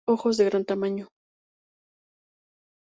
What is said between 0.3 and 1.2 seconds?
de gran tamaño.